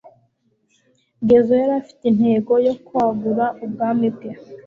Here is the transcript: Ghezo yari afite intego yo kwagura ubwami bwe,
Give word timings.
Ghezo 1.27 1.53
yari 1.61 1.73
afite 1.81 2.03
intego 2.11 2.51
yo 2.67 2.73
kwagura 2.85 3.45
ubwami 3.63 4.07
bwe, 4.15 4.29